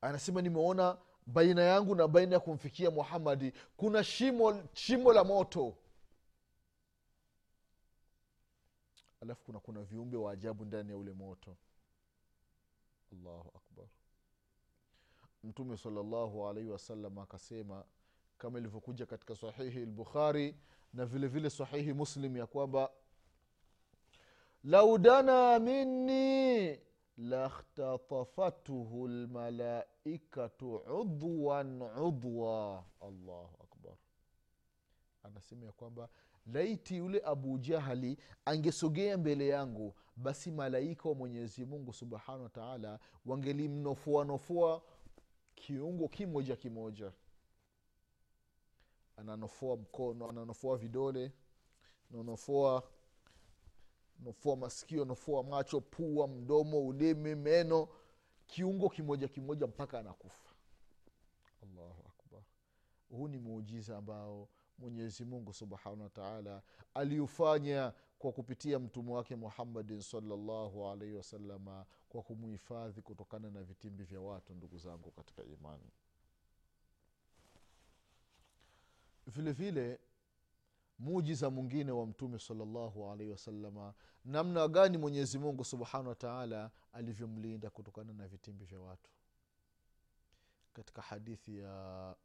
Anasema 0.00 0.42
nimeona 0.42 0.98
baina 1.26 1.62
yangu 1.62 1.94
na 1.94 2.08
baina 2.08 2.34
ya 2.34 2.40
kumfikia 2.40 2.90
muhamadi 2.90 3.52
kuna 3.76 4.04
shimo 4.04 4.62
shimo 4.72 5.12
la 5.12 5.24
moto. 5.24 5.76
Alafu 9.20 9.44
kuna 9.44 9.60
kuna 9.60 9.82
viumbe 9.82 10.16
wa 10.16 10.32
ajabu 10.32 10.64
ndani 10.64 10.90
ya 10.90 10.96
ule 10.96 11.12
moto 11.12 11.56
allahu 13.12 13.48
akbar. 13.54 13.86
Mtume 15.44 15.76
salllahu 15.76 16.48
alaihi 16.48 16.68
wasallam 16.68 17.18
akasema 17.18 17.84
kama 18.38 18.58
ilivyokuja 18.58 19.06
katika 19.06 19.36
sahihi 19.36 19.80
lbukhari 19.86 20.56
na 20.92 21.06
vile 21.06 21.26
vile 21.28 21.50
sahihi 21.50 21.92
muslim 21.92 22.36
ya 22.36 22.46
kwamba 22.46 22.90
lau 24.64 24.98
dana 24.98 25.58
minni 25.58 26.80
lakhtatafathu 27.18 29.08
lmalaikatu 29.08 30.76
udwan 30.76 31.82
udwa. 31.82 32.84
Allahu 33.00 33.56
akbar. 33.64 33.94
Anasema 35.22 35.66
ya 35.66 35.72
kwamba 35.72 36.08
laiti 36.46 36.96
yule 36.96 37.22
abu 37.24 37.58
jahali 37.58 38.18
angesogea 38.44 39.18
mbele 39.18 39.48
yangu 39.48 39.94
basi 40.16 40.50
malaika 40.50 41.08
wa 41.08 41.14
mwenyezi 41.14 41.64
mungu 41.64 41.92
subhanahu 41.92 42.42
wataala 42.42 42.98
wangelimnofuanofua 43.26 44.82
kiungo 45.54 46.08
kimoja 46.08 46.56
kimoja. 46.56 47.12
Ananofoa 49.16 49.76
mkono 49.76 50.28
ananofoa 50.30 50.76
vidole 50.76 51.32
nanofoa 52.10 52.82
nofoa 54.20 54.56
masikio 54.56 55.04
nofoa 55.04 55.42
macho 55.42 55.80
pua 55.80 56.28
mdomo 56.28 56.86
ulimi 56.86 57.34
meno 57.34 57.88
kiungo 58.46 58.88
kimoja 58.88 59.28
kimoja 59.28 59.66
mpaka 59.66 59.98
anakufa. 59.98 60.50
Allahu 61.62 62.04
akbar. 62.08 62.42
Huu 63.10 63.28
ni 63.28 63.38
muujiza 63.38 63.96
ambao 63.96 64.48
mwenyezi 64.78 65.24
mungu 65.24 65.52
subhanahu 65.52 66.02
wataala 66.02 66.62
aliufanya 66.94 67.92
kwa 68.22 68.32
kupitia 68.32 68.78
mtume 68.78 69.12
wake 69.12 69.36
muhammadin 69.36 70.00
salllahu 70.00 70.88
alaihi 70.88 71.14
wasalama 71.14 71.86
kwa 72.08 72.22
kumuhifadhi 72.22 73.02
kutokana 73.02 73.50
na 73.50 73.62
vitimbi 73.62 74.04
vya 74.04 74.20
watu 74.20 74.54
ndugu 74.54 74.78
zangu 74.78 75.10
katika 75.10 75.44
imani. 75.44 75.90
Vile 79.26 79.52
vile 79.52 80.00
mujiza 80.98 81.50
mwingine 81.50 81.92
wa 81.92 82.06
mtume 82.06 82.38
salllahu 82.38 83.10
alaihi 83.10 83.30
wasalama 83.32 83.94
namna 84.24 84.68
gani 84.68 84.98
mwenyezi 84.98 85.38
mungu 85.38 85.64
subhanahu 85.64 86.08
wataala 86.08 86.70
alivyomlinda 86.92 87.70
kutokana 87.70 88.12
na 88.12 88.28
vitimbi 88.28 88.64
vya 88.64 88.80
watu. 88.80 89.10
Katika 90.72 91.02
hadithi 91.02 91.58
ya 91.58 92.16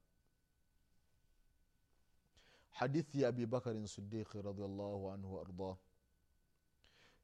hadithi 2.69 3.21
ya 3.21 3.29
abibakarin 3.29 3.88
sidiqi 3.88 4.41
radiallahu 4.41 5.12
anhu 5.12 5.36
waardah 5.36 5.77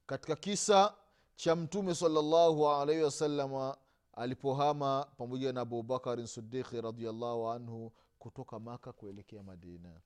katika 0.06 0.36
kisa 0.36 0.94
cha 1.36 1.56
mtume 1.56 1.94
salllahu 1.94 2.68
alaihi 2.68 3.02
wasalama 3.02 3.76
alipohama 4.12 5.06
pamoja 5.18 5.52
na 5.52 5.60
abubakarin 5.60 6.26
sidiki 6.26 6.80
radiallahu 6.80 7.50
anhu 7.50 7.92
kutoka 8.18 8.58
maka 8.58 8.92
kuelekea 8.92 9.42
madina. 9.42 10.00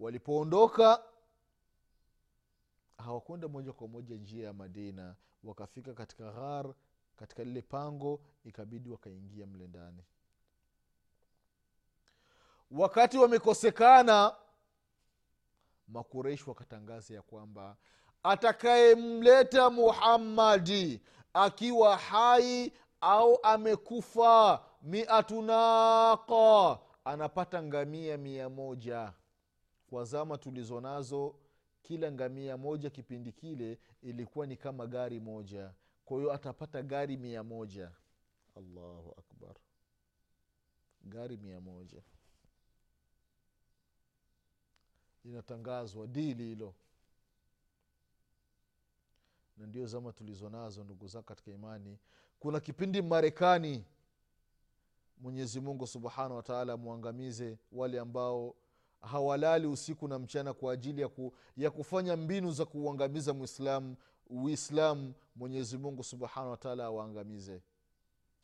Walipoondoka 0.00 1.02
hawakwenda 2.98 3.48
moja 3.48 3.72
kwa 3.72 3.88
moja 3.88 4.14
njia 4.16 4.46
ya 4.46 4.52
madina. 4.52 5.14
Wakafika 5.44 5.94
katika 5.94 6.32
ghar 6.32 6.74
katika 7.16 7.44
lile 7.44 7.62
pango 7.62 8.20
ikabidi 8.44 8.90
wakaingia 8.90 9.46
mle 9.46 9.66
ndani. 9.66 10.04
Wakati 12.70 13.18
wamekosekana 13.18 14.36
makureishi 15.88 16.44
wakatangaza 16.48 17.14
ya 17.14 17.22
kwamba 17.22 17.76
atakayemleta 18.22 19.70
muhammadi 19.70 21.02
akiwa 21.34 21.96
hai 21.96 22.72
au 23.00 23.38
amekufa 23.42 24.64
miatu 24.82 25.42
naqa 25.42 26.78
anapata 27.04 27.62
ngamia 27.62 28.18
mia 28.18 28.48
moja. 28.48 29.12
Kwa 29.90 30.04
zama 30.04 30.38
tulizo 30.38 30.80
nazo 30.80 31.34
kila 31.82 32.12
ngamia 32.12 32.56
moja 32.56 32.90
kipindi 32.90 33.32
kile 33.32 33.78
ilikuwa 34.02 34.46
ni 34.46 34.56
kama 34.56 34.86
gari 34.86 35.20
moja. 35.20 35.70
Kwa 36.04 36.18
hiyo 36.18 36.32
atapata 36.32 36.82
gari 36.82 37.16
mia 37.16 37.42
moja. 37.42 37.90
Allahu 38.56 39.14
akbar. 39.18 39.54
Gari 41.04 41.36
mia 41.36 41.60
moja 41.60 42.02
linatangazwa 45.26 46.06
dili 46.06 46.44
hilo. 46.44 46.74
Na 49.56 49.66
ndio 49.66 49.86
zama 49.86 50.12
tulizo 50.12 50.50
nazo 50.50 50.84
ndugu 50.84 51.06
zako 51.06 51.24
katika 51.24 51.50
imani. 51.50 51.98
Kuna 52.40 52.60
kipindi 52.60 53.02
marekani 53.02 53.84
mwenyezi 55.18 55.60
mungu 55.60 55.86
subhanahu 55.86 56.36
wataala 56.36 56.72
amwangamize 56.72 57.58
wale 57.72 58.00
ambao 58.00 58.54
hawalali 59.00 59.66
usiku 59.66 60.08
na 60.08 60.18
mchana 60.18 60.54
kwa 60.54 60.72
ajili 60.72 61.00
ya, 61.00 61.08
ku, 61.08 61.34
ya 61.56 61.70
kufanya 61.70 62.16
mbinu 62.16 62.50
za 62.52 62.64
kuuangamiza 62.64 63.34
muislamu 63.34 63.96
uislamu 64.30 65.14
mwenyezi 65.36 65.78
mungu 65.78 66.04
subhanahu 66.04 66.50
wataala 66.50 66.84
awaangamize 66.84 67.62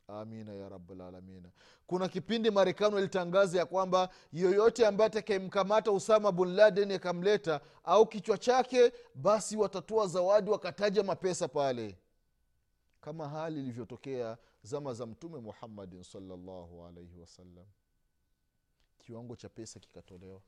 amina 0.08 0.54
ya 0.54 0.68
rabalalamina 0.68 1.50
kuna 1.86 2.08
kipindi 2.08 2.50
marekani 2.50 2.94
walitangaza 2.94 3.58
ya 3.58 3.66
kwamba 3.66 4.08
yoyote 4.32 4.86
ambaye 4.86 5.06
atakayemkamata 5.06 5.92
usama 5.92 6.32
bin 6.32 6.54
laden 6.54 6.92
akamleta 6.92 7.60
au 7.84 8.06
kichwa 8.06 8.38
chake 8.38 8.92
basi 9.14 9.56
watatoa 9.56 10.06
zawadi 10.06 10.50
wakataja 10.50 11.02
mapesa 11.02 11.48
pale. 11.48 11.98
Kama 13.00 13.28
hali 13.28 13.60
ilivyotokea 13.60 14.38
zama 14.62 14.94
za 14.94 15.06
mtume 15.06 15.38
muhammadin 15.38 16.02
salllahu 16.02 16.84
alaihi 16.86 17.18
wasallam 17.20 17.66
kiwango 18.98 19.36
cha 19.36 19.48
pesa 19.48 19.80
kikatolewa. 19.80 20.40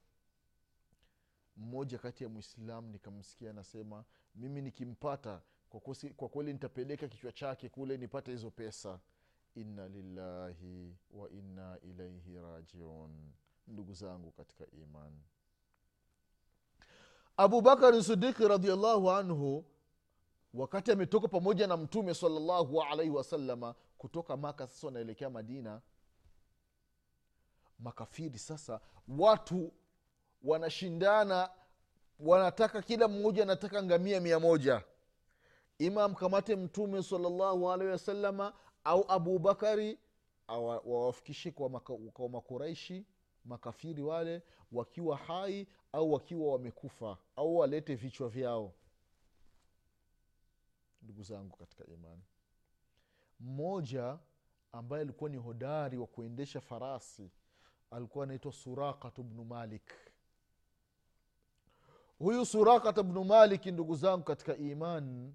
Mmoja 1.57 1.99
kati 1.99 2.25
ya 2.25 2.29
mwislamu 2.31 2.89
nikamsikia 2.93 3.51
anasema 3.51 4.05
mimi 4.35 4.63
nikimpata 4.63 5.41
kwa 6.17 6.29
kweli 6.29 6.53
nitapeleka 6.53 7.09
kichwa 7.09 7.33
chake 7.33 7.69
kule 7.69 7.97
nipate 7.97 8.31
hizo 8.31 8.51
pesa 8.51 9.01
inna 9.55 9.89
lillahi 9.89 10.97
wa 11.11 11.31
inna 11.31 11.79
ilaihi 11.83 12.39
rajiun. 12.41 13.33
Ndugu 13.67 13.93
zangu 13.95 14.31
katika 14.31 14.67
imani 14.71 15.23
abubakari 17.37 18.05
sidiki 18.05 18.49
radiallahu 18.49 19.11
anhu 19.11 19.65
wakati 20.55 20.93
ametoka 20.93 21.29
pamoja 21.29 21.67
na 21.67 21.77
mtume 21.77 22.15
salallahu 22.15 22.83
alaihi 22.83 23.11
wasalama 23.11 23.75
kutoka 23.99 24.37
maka 24.37 24.67
sasa 24.67 24.87
wanaelekea 24.87 25.31
madina. 25.31 25.81
Makafiri 27.79 28.39
sasa 28.39 28.81
watu 29.09 29.73
wanashindana 30.45 31.51
wanataka 32.21 32.83
kila 32.83 33.09
mmoja 33.09 33.43
anataka 33.43 33.83
ngamia 33.83 34.21
mia 34.21 34.41
moja. 34.41 34.85
Ima 35.79 36.05
amkamate 36.05 36.57
mtume 36.57 37.03
salallahu 37.03 37.73
alaihi 37.73 37.93
wasalama 37.93 38.53
au 38.85 39.05
abubakari 39.09 39.99
wawafikishe 40.49 41.51
kwa, 41.51 42.29
makuraishi 42.29 43.07
makafiri 43.45 44.03
wale 44.03 44.43
wakiwa 44.73 45.17
hai 45.17 45.67
au 45.93 46.13
wakiwa 46.13 46.53
wamekufa 46.53 47.19
au 47.37 47.57
walete 47.57 47.95
vichwa 47.95 48.29
vyao. 48.29 48.73
Ndugu 51.03 51.23
zangu 51.23 51.57
katika 51.57 51.87
imani 51.87 52.23
mmoja 53.41 54.19
ambaye 54.73 55.03
alikuwa 55.03 55.31
ni 55.31 55.37
hodari 55.37 55.99
wa 55.99 56.07
kuendesha 56.07 56.61
farasi 56.61 57.31
alikuwa 57.91 58.25
anaitwa 58.25 58.53
surakatu 58.53 59.23
bnu 59.23 59.45
malik. 59.45 59.93
Huyu 62.19 62.47
surakat 62.47 63.03
bnu 63.03 63.25
maliki 63.25 63.73
ndugu 63.73 63.95
zangu 63.97 64.25
katika 64.25 64.57
imani 64.57 65.35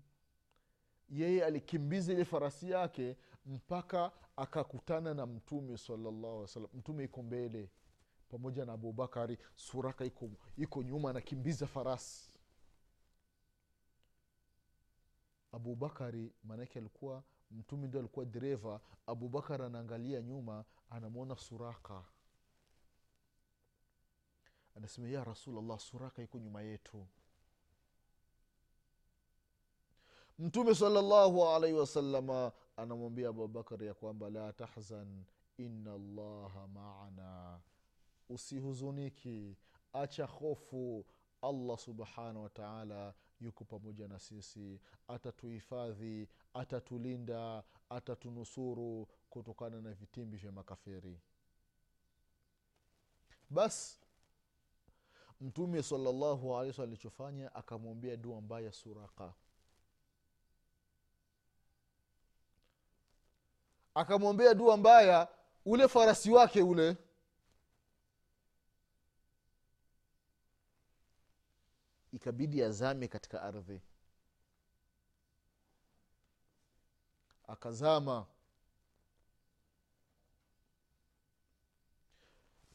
yeye 1.09 1.45
alikimbiza 1.45 2.13
ile 2.13 2.25
farasi 2.25 2.69
yake 2.71 3.17
mpaka 3.49 4.11
akakutana 4.35 5.13
na 5.13 5.25
mtume 5.25 5.77
salallahu 5.77 6.47
salam 6.47 6.69
mtume 6.73 7.03
iko 7.03 7.23
mbele 7.23 7.69
pamoja 8.29 8.65
na 8.65 8.73
abubakari 8.73 9.37
suraka 9.55 10.05
iko, 10.05 10.29
iko 10.57 10.83
nyuma 10.83 11.09
anakimbiza 11.09 11.67
farasi. 11.67 12.31
Abubakari 15.51 16.33
maanake 16.43 16.79
alikuwa 16.79 17.23
mtume 17.51 17.87
ndio 17.87 17.99
alikuwa 17.99 18.25
dereva. 18.25 18.81
Abubakar 19.07 19.61
anaangalia 19.61 20.21
nyuma 20.21 20.65
anamwona 20.89 21.35
suraka. 21.37 22.03
Anasema 24.75 25.09
ya 25.09 25.23
rasulllah 25.23 25.79
suraka 25.79 26.21
iko 26.23 26.39
nyuma 26.39 26.61
yetu. 26.61 27.07
Mtume 30.39 30.75
salallahu 30.75 31.47
alaihi 31.47 31.77
wasalama 31.77 32.51
anamwambia 32.81 33.29
abubakar 33.29 33.83
ya 33.83 33.93
kwamba 33.93 34.29
la 34.29 34.53
tahzan 34.53 35.23
ina 35.57 35.97
llaha 35.97 36.67
maana. 36.67 37.59
Usihuzuniki 38.29 39.57
acha 39.93 40.25
hofu. 40.25 41.05
Allah 41.41 41.77
subhanahu 41.77 42.43
wataala 42.43 43.13
yuko 43.39 43.65
pamoja 43.65 44.07
na 44.07 44.19
sisi 44.19 44.79
atatuhifadhi 45.07 46.27
atatulinda 46.53 47.63
atatunusuru 47.89 49.07
kutokana 49.29 49.81
na 49.81 49.93
vitimbi 49.93 50.37
vya 50.37 50.51
makafiri. 50.51 51.21
Basi 53.49 53.99
mtume 55.41 55.83
salallahu 55.83 56.57
alehi 56.57 56.81
alichofanya 56.81 57.55
akamwambia 57.55 58.17
dua 58.17 58.41
mbaya 58.41 58.71
suraka 58.71 59.33
akamwombea 63.95 64.53
dua 64.53 64.77
mbaya 64.77 65.27
ule 65.65 65.87
farasi 65.87 66.31
wake 66.31 66.61
ule. 66.61 66.97
Ikabidi 72.13 72.63
azame 72.63 73.07
katika 73.07 73.41
ardhi. 73.41 73.81
Akazama. 77.47 78.25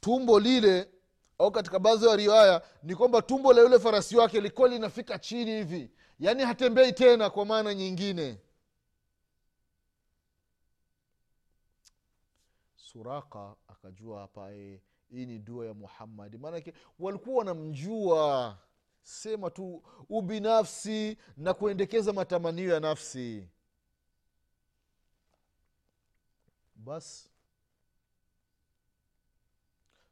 Tumbo 0.01 0.41
lile 0.41 0.91
au 1.39 1.51
katika 1.53 1.79
baadhi 1.79 2.07
ya 2.07 2.17
riwaya 2.17 2.63
ni 2.83 2.95
kwamba 2.97 3.23
tumbo 3.23 3.53
la 3.53 3.61
yule 3.63 3.79
farasi 3.79 4.17
wake 4.17 4.41
likuwa 4.41 4.69
linafika 4.69 5.19
chini 5.19 5.51
hivi. 5.51 5.91
Yaani 6.21 6.43
hatembei 6.43 6.93
tena 6.93 7.31
kwa 7.31 7.45
maana 7.45 7.75
nyingine 7.75 8.39
suraka 12.95 13.55
akajua 13.69 14.21
hapa 14.21 14.53
e, 14.53 14.81
hii 15.11 15.27
ni 15.27 15.39
dua 15.39 15.67
ya 15.67 15.75
muhammadi 15.75 16.39
maanake 16.39 16.73
walikuwa 16.99 17.37
wanamjua 17.39 18.59
sema 19.03 19.51
tu 19.51 19.83
ubinafsi 20.09 21.19
na 21.37 21.55
kuendekeza 21.55 22.13
matamanio 22.13 22.75
ya 22.75 22.81
nafsi. 22.81 23.49
Basi 26.75 27.31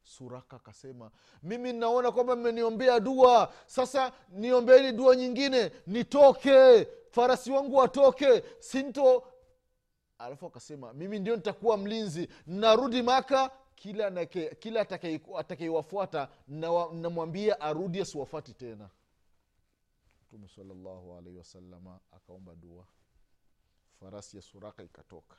suraka 0.02 0.56
akasema 0.56 1.10
mimi 1.42 1.72
naona 1.72 2.12
kwamba 2.12 2.36
mmeniombea 2.36 3.00
dua. 3.00 3.52
Sasa 3.66 4.12
niombeeni 4.28 4.92
dua 4.92 5.16
nyingine 5.16 5.72
nitoke. 5.86 6.88
Farasi 7.10 7.50
wangu 7.50 7.76
watoke 7.76 8.42
sinto 8.58 9.24
alafu 10.22 10.46
akasema 10.46 10.92
mimi 10.92 11.18
ndio 11.18 11.36
nitakuwa 11.36 11.76
mlinzi 11.76 12.28
narudi 12.46 13.02
maka 13.02 13.50
kila 13.74 14.10
nake, 14.10 14.54
kila 14.54 14.80
atakaiwafuata 15.38 16.28
namwambia 16.92 17.60
arudi 17.60 18.00
asiwafati 18.00 18.54
tena. 18.54 18.90
Mtume 20.26 20.48
salallahu 20.48 21.16
alaihi 21.18 21.38
wasalama 21.38 22.00
akaomba 22.12 22.54
dua. 22.54 22.86
Farasi 24.00 24.36
ya 24.36 24.42
suraka 24.42 24.82
ikatoka. 24.82 25.36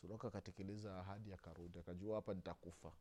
Suraka 0.00 0.28
akatekeleza 0.28 0.98
ahadi 0.98 1.32
akarudi 1.32 1.78
akajua 1.78 2.14
hapa 2.14 2.34
nitakufa 2.34 2.92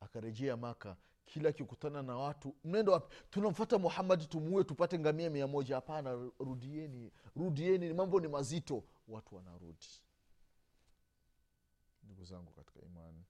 akarejea 0.00 0.56
maka 0.56 0.96
kila 1.26 1.48
akikutana 1.48 2.02
na 2.02 2.16
watu 2.16 2.54
mnendo 2.64 2.92
wapi? 2.92 3.16
Tunamfata 3.30 3.78
muhamadi 3.78 4.26
tumuue 4.26 4.64
tupate 4.64 4.98
ngamia 4.98 5.30
mia 5.30 5.46
moja. 5.46 5.74
Hapana 5.74 6.30
rudieni 6.38 7.12
rudieni 7.36 7.92
mambo 7.94 8.20
ni 8.20 8.28
mazito. 8.28 8.84
Watu 9.08 9.36
wanarudi. 9.36 9.86
Ndugu 12.02 12.24
zangu 12.24 12.52
katika 12.52 12.80
imani 12.80 13.24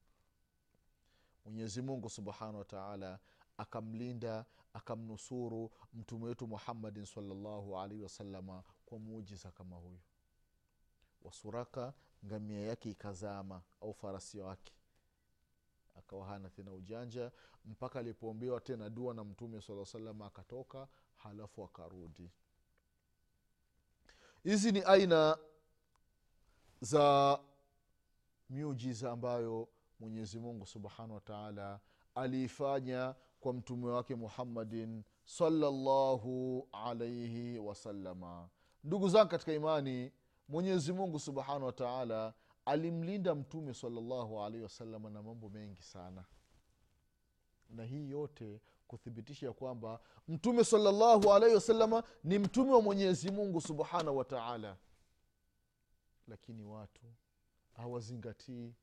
mwenyezi 1.45 1.83
mungu 1.83 2.11
subhanahu 2.11 2.59
wataala 2.59 3.19
akamlinda 3.59 4.45
akamnusuru 4.73 5.71
mtume 5.95 6.25
wetu 6.25 6.47
muhammadin 6.47 7.05
salllahu 7.05 7.79
alaihi 7.79 8.03
wasalama 8.03 8.63
kwa 8.87 8.99
muujiza 8.99 9.51
kama 9.51 9.77
huyu. 9.77 10.01
Wasuraka 11.23 11.93
ngamia 12.27 12.61
yake 12.61 12.91
ikazama 12.91 13.63
au 13.81 13.95
farasi 13.95 14.39
wake 14.41 14.73
akawa 16.09 16.27
hana 16.27 16.51
tena 16.51 16.73
ujanja 16.73 17.31
mpaka 17.65 17.99
alipoombewa 17.99 18.61
tena 18.61 18.91
dua 18.91 19.15
na 19.15 19.25
mtume 19.25 19.61
saa 19.61 19.85
salama 19.85 20.27
akatoka 20.27 20.89
halafu 21.17 21.65
akarudi. 21.65 22.31
Hizi 24.45 24.73
ni 24.73 24.83
aina 24.83 25.39
za 26.81 27.39
miujiza 28.51 29.11
ambayo 29.13 29.69
mwenyezi 30.01 30.39
mungu 30.39 30.67
subhanahu 30.67 31.15
wataala 31.15 31.81
aliifanya 32.15 33.15
kwa 33.41 33.53
mtume 33.53 33.87
wake 33.89 34.15
muhammadin 34.15 35.05
salallahu 35.25 36.69
alaihi 36.73 37.59
wasalama 37.59 38.49
ndugu 38.85 39.09
zangu 39.09 39.31
katika 39.31 39.53
imani 39.53 40.13
mwenyezi 40.49 40.93
mungu 40.93 41.19
subhanahu 41.19 41.65
wataala 41.67 42.35
alimlinda 42.69 43.35
mtume 43.35 43.75
salallahu 43.75 44.43
alaihi 44.43 44.63
wasalama 44.63 45.11
na 45.11 45.23
mambo 45.23 45.49
mengi 45.49 45.83
sana. 45.83 46.25
Na 47.71 47.85
hii 47.85 48.11
yote 48.11 48.61
kuthibitisha 48.89 49.47
ya 49.47 49.53
kwamba 49.53 50.01
mtume 50.29 50.65
salallahu 50.65 51.33
alaihi 51.33 51.55
wasalama 51.55 52.03
ni 52.25 52.39
mtume 52.39 52.73
wa 52.73 52.83
mwenyezi 52.83 53.31
mungu 53.31 53.61
subhanahu 53.61 54.17
wataala 54.17 54.77
lakini 56.29 56.65
watu 56.65 57.03
hawazingatii. 57.77 58.75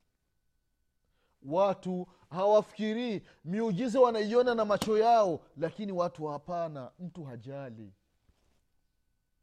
Watu 1.43 2.08
hawafikirii 2.30 3.21
miujiza 3.45 4.00
wanaiona 4.02 4.56
na 4.56 4.65
macho 4.65 4.98
yao 4.98 5.39
lakini 5.58 5.91
watu 5.91 6.26
hapana 6.28 6.91
mtu 7.00 7.24
hajali. 7.24 7.93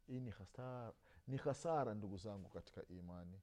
Hii 0.07 0.20
ni 0.20 0.31
hasara, 0.31 0.92
ni 1.28 1.37
hasara 1.37 1.94
ndugu 1.94 2.16
zangu 2.16 2.48
katika 2.48 2.83
imani 2.88 3.40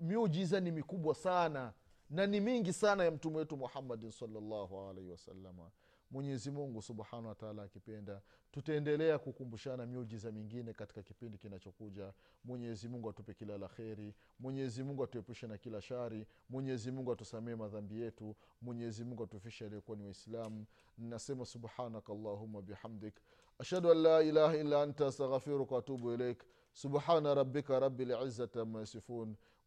miujiza 0.00 0.60
ni 0.60 0.70
mikubwa 0.70 1.14
sana 1.14 1.72
na 2.10 2.26
ni 2.26 2.40
mingi 2.40 2.72
sana 2.72 3.04
ya 3.04 3.10
mtume 3.10 3.36
wetu 3.36 3.56
muhammadin 3.56 4.10
salllahu 4.10 4.80
alaihi 4.80 5.10
wasalama 5.10 5.70
mwenyezi 6.10 6.50
subhanahu 6.82 7.28
wataala 7.28 7.62
akipenda 7.62 8.20
tutaendelea 8.50 9.18
kukumbushana 9.18 9.86
miujiza 9.86 10.32
mingine 10.32 10.72
katika 10.72 11.02
kipindi 11.02 11.38
kinachokuja. 11.38 12.12
Mwenyezi 12.44 12.88
atupe 13.10 13.34
kila 13.34 13.58
la 13.58 13.68
kheri 13.68 14.14
mwenyezi 14.38 14.84
atuepushe 15.02 15.46
na 15.46 15.58
kila 15.58 15.80
shari 15.80 16.26
mwenyezi 16.48 16.90
mungu 16.90 17.12
atusamee 17.12 17.54
madhambi 17.54 18.00
yetu 18.00 18.36
mwenyezi 18.62 19.04
atufishe 19.22 19.66
aliyokuwa 19.66 19.96
ni 19.96 20.04
waislamu. 20.04 20.66
Nasema 20.98 21.44
subhanaka 21.44 22.12
allahuma 22.12 22.62
bihamdik 22.62 23.14
ashhadu 23.58 23.90
an 23.90 23.98
la 23.98 24.22
ilaha 24.22 24.56
illa 24.56 24.82
anta 24.82 25.06
astaghfiruka 25.06 25.74
waatubu 25.74 26.14
ilaik 26.14 26.44
subhana 26.72 27.34
rabika 27.34 27.80
rabi 27.80 28.04
lizati 28.04 28.58
ama 28.58 28.86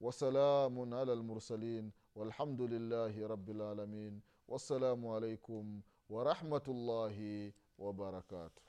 وسلام 0.04 0.94
على 0.94 1.14
المرسلين 1.14 1.92
والحمد 2.16 2.62
لله 2.62 3.28
رب 3.28 3.50
العالمين 3.50 4.22
والسلام 4.48 5.08
عليكم 5.08 5.82
ورحمة 6.10 6.66
الله 6.68 7.52
وبركاته. 7.78 8.64